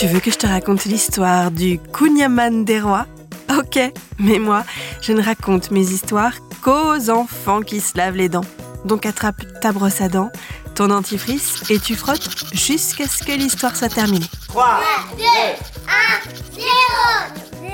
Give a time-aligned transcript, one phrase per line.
[0.00, 3.04] Tu veux que je te raconte l'histoire du Kunyaman des rois?
[3.58, 3.78] Ok,
[4.18, 4.64] mais moi,
[5.02, 8.44] je ne raconte mes histoires qu'aux enfants qui se lavent les dents.
[8.86, 10.30] Donc attrape ta brosse à dents,
[10.74, 14.24] ton dentifrice et tu frottes jusqu'à ce que l'histoire soit terminée.
[14.48, 14.80] 3,
[15.18, 15.28] 2, 1,
[16.54, 16.66] 0,
[17.60, 17.70] 0.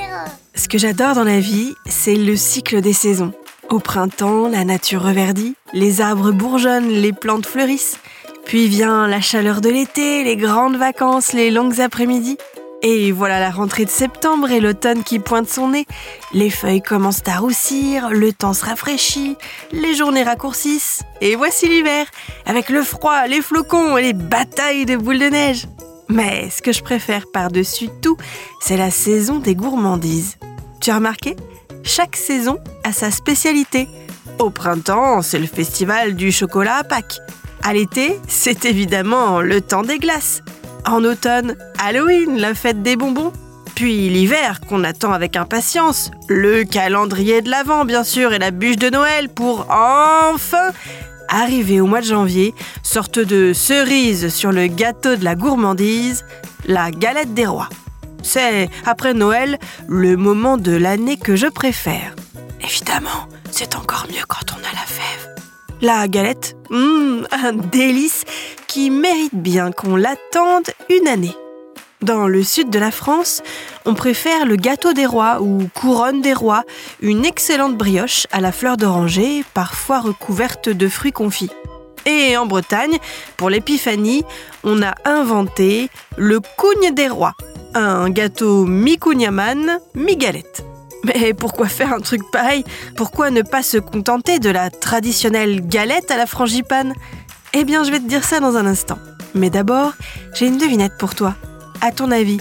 [0.56, 3.32] Ce que j'adore dans la vie, c'est le cycle des saisons.
[3.70, 7.98] Au printemps, la nature reverdit, les arbres bourgeonnent, les plantes fleurissent.
[8.46, 12.38] Puis vient la chaleur de l'été, les grandes vacances, les longues après-midi.
[12.80, 15.84] Et voilà la rentrée de septembre et l'automne qui pointe son nez.
[16.32, 19.36] Les feuilles commencent à roussir, le temps se rafraîchit,
[19.72, 21.02] les journées raccourcissent.
[21.20, 22.06] Et voici l'hiver,
[22.44, 25.66] avec le froid, les flocons et les batailles de boules de neige.
[26.08, 28.16] Mais ce que je préfère par-dessus tout,
[28.60, 30.36] c'est la saison des gourmandises.
[30.80, 31.34] Tu as remarqué?
[31.82, 33.88] Chaque saison a sa spécialité.
[34.38, 37.18] Au printemps, c'est le festival du chocolat à Pâques.
[37.66, 40.40] À l'été, c'est évidemment le temps des glaces.
[40.86, 43.32] En automne, Halloween, la fête des bonbons.
[43.74, 48.76] Puis l'hiver, qu'on attend avec impatience, le calendrier de l'Avent, bien sûr, et la bûche
[48.76, 50.70] de Noël pour enfin
[51.26, 56.24] arriver au mois de janvier, sorte de cerise sur le gâteau de la gourmandise,
[56.66, 57.68] la galette des rois.
[58.22, 59.58] C'est, après Noël,
[59.88, 62.14] le moment de l'année que je préfère.
[62.62, 65.45] Évidemment, c'est encore mieux quand on a la fève.
[65.82, 68.24] La galette, hum, un délice
[68.66, 71.34] qui mérite bien qu'on l'attende une année.
[72.00, 73.42] Dans le sud de la France,
[73.84, 76.64] on préfère le gâteau des rois ou couronne des rois,
[77.02, 81.50] une excellente brioche à la fleur d'oranger, parfois recouverte de fruits confits.
[82.06, 82.98] Et en Bretagne,
[83.36, 84.24] pour l'épiphanie,
[84.64, 87.34] on a inventé le cougne des rois,
[87.74, 90.64] un gâteau mi-cougnaman, mi-galette.
[91.06, 92.64] Mais pourquoi faire un truc pareil?
[92.96, 96.94] Pourquoi ne pas se contenter de la traditionnelle galette à la frangipane?
[97.52, 98.98] Eh bien, je vais te dire ça dans un instant.
[99.34, 99.92] Mais d'abord,
[100.34, 101.34] j'ai une devinette pour toi.
[101.80, 102.38] À ton avis,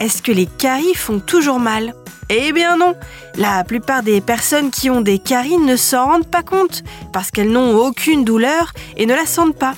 [0.00, 1.94] est-ce que les caries font toujours mal?
[2.30, 2.94] Eh bien non
[3.36, 6.82] La plupart des personnes qui ont des caries ne s'en rendent pas compte,
[7.12, 9.74] parce qu'elles n'ont aucune douleur et ne la sentent pas.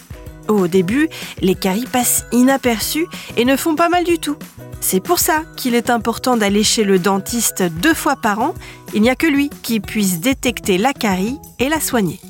[0.49, 1.09] Au début,
[1.41, 3.07] les caries passent inaperçues
[3.37, 4.37] et ne font pas mal du tout.
[4.81, 8.55] C'est pour ça qu'il est important d'aller chez le dentiste deux fois par an.
[8.95, 12.21] Il n'y a que lui qui puisse détecter la carie et la soigner.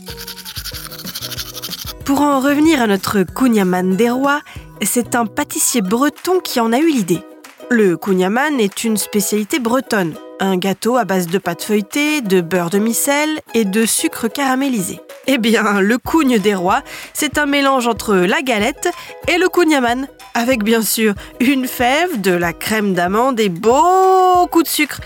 [2.04, 4.40] Pour en revenir à notre Kunyaman des rois,
[4.82, 7.22] c'est un pâtissier breton qui en a eu l'idée.
[7.70, 12.70] Le Kunyaman est une spécialité bretonne, un gâteau à base de pâte feuilletée, de beurre
[12.70, 14.98] de micelle et de sucre caramélisé.
[15.28, 18.88] Eh bien, le cougne des rois, c'est un mélange entre la galette
[19.28, 24.68] et le kunyaman, avec bien sûr une fève, de la crème d'amande et beaucoup de
[24.68, 25.00] sucre.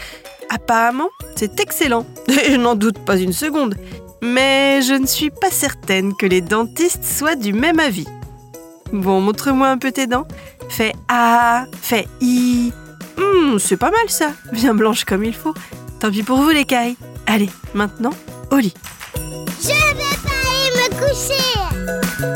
[0.50, 3.76] Apparemment, c'est excellent, je n'en doute pas une seconde.
[4.22, 8.06] Mais je ne suis pas certaine que les dentistes soient du même avis.
[8.92, 10.26] Bon, montre-moi un peu tes dents.
[10.68, 12.72] Fais A, fais I.
[13.18, 15.54] Hum, c'est pas mal ça, bien blanche comme il faut.
[16.00, 16.96] Tant pis pour vous les cailles.
[17.26, 18.12] Allez, maintenant,
[18.50, 18.74] au lit.
[19.60, 21.53] Je vais pas aller me coucher.